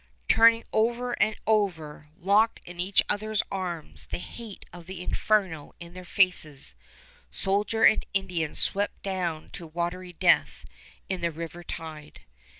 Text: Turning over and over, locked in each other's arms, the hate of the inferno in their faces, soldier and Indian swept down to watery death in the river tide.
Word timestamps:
Turning 0.27 0.63
over 0.73 1.11
and 1.21 1.35
over, 1.45 2.09
locked 2.17 2.59
in 2.65 2.79
each 2.79 3.03
other's 3.07 3.43
arms, 3.51 4.07
the 4.07 4.17
hate 4.17 4.65
of 4.73 4.87
the 4.87 4.99
inferno 5.03 5.75
in 5.79 5.93
their 5.93 6.03
faces, 6.03 6.73
soldier 7.29 7.83
and 7.83 8.07
Indian 8.11 8.55
swept 8.55 9.03
down 9.03 9.51
to 9.51 9.67
watery 9.67 10.13
death 10.13 10.65
in 11.07 11.21
the 11.21 11.29
river 11.29 11.63
tide. 11.63 12.21